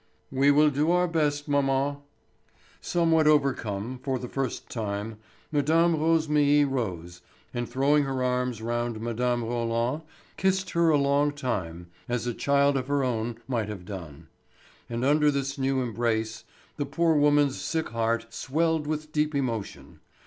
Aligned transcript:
"We 0.31 0.49
will 0.49 0.71
do 0.71 0.89
our 0.89 1.07
best, 1.07 1.47
mamma." 1.47 1.99
Somewhat 2.79 3.27
overcome, 3.27 3.99
for 4.01 4.17
the 4.17 4.27
first 4.27 4.67
time, 4.67 5.19
Mme. 5.51 5.65
Rosémilly 5.93 6.65
rose, 6.67 7.21
and 7.53 7.69
throwing 7.69 8.05
her 8.05 8.23
arms 8.23 8.63
round 8.63 8.99
Mme. 8.99 9.43
Roland, 9.43 10.01
kissed 10.37 10.71
her 10.71 10.89
a 10.89 10.97
long 10.97 11.31
time 11.33 11.85
as 12.09 12.25
a 12.25 12.33
child 12.33 12.77
of 12.77 12.87
her 12.87 13.03
own 13.03 13.37
might 13.47 13.69
have 13.69 13.85
done; 13.85 14.27
and 14.89 15.05
under 15.05 15.29
this 15.29 15.59
new 15.59 15.81
embrace 15.83 16.45
the 16.77 16.85
poor 16.87 17.15
woman's 17.15 17.61
sick 17.61 17.89
heart 17.89 18.25
swelled 18.33 18.87
with 18.87 19.11
deep 19.11 19.35
emotion. 19.35 19.99